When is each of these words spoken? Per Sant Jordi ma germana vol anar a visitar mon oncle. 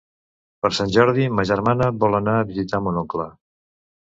Per 0.65 0.71
Sant 0.77 0.93
Jordi 0.95 1.27
ma 1.39 1.45
germana 1.49 1.91
vol 2.05 2.21
anar 2.21 2.35
a 2.39 2.49
visitar 2.51 2.81
mon 2.87 2.99
oncle. 3.03 3.29